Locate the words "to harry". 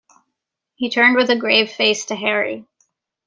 2.05-2.65